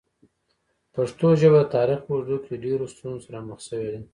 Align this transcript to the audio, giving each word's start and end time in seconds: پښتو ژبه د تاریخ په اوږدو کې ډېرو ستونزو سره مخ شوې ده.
پښتو 0.95 1.27
ژبه 1.41 1.59
د 1.65 1.71
تاریخ 1.75 1.99
په 2.03 2.11
اوږدو 2.13 2.37
کې 2.45 2.61
ډېرو 2.63 2.85
ستونزو 2.93 3.23
سره 3.27 3.37
مخ 3.49 3.59
شوې 3.67 3.89
ده. 3.93 3.99